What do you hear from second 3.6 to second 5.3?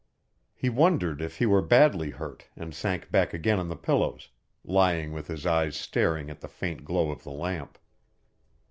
the pillows, lying with